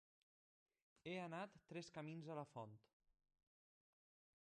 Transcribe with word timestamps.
He 1.11 1.13
anat 1.25 1.61
tres 1.73 1.93
camins 1.99 2.33
a 2.37 2.41
la 2.43 2.49
font. 2.57 2.77